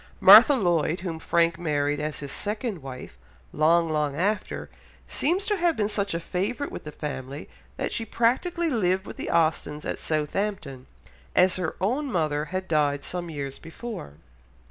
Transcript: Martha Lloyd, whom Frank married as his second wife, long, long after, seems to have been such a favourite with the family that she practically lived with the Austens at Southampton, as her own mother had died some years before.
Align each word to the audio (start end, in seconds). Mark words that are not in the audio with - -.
Martha 0.19 0.55
Lloyd, 0.55 1.01
whom 1.01 1.19
Frank 1.19 1.59
married 1.59 1.99
as 1.99 2.21
his 2.21 2.31
second 2.31 2.81
wife, 2.81 3.19
long, 3.53 3.87
long 3.87 4.15
after, 4.15 4.67
seems 5.07 5.45
to 5.45 5.55
have 5.57 5.77
been 5.77 5.89
such 5.89 6.15
a 6.15 6.19
favourite 6.19 6.71
with 6.73 6.85
the 6.85 6.91
family 6.91 7.47
that 7.77 7.91
she 7.93 8.03
practically 8.03 8.71
lived 8.71 9.05
with 9.05 9.17
the 9.17 9.29
Austens 9.29 9.85
at 9.85 9.99
Southampton, 9.99 10.87
as 11.35 11.57
her 11.57 11.75
own 11.79 12.11
mother 12.11 12.45
had 12.45 12.67
died 12.67 13.03
some 13.03 13.29
years 13.29 13.59
before. 13.59 14.13